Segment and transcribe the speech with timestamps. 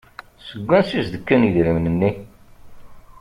[0.47, 2.11] Seg ansi i s-d-kan idrimen-nni?